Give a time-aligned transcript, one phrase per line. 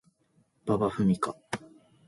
[0.65, 1.37] 馬場ふみか